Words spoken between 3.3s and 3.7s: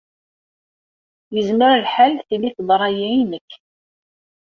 nekk.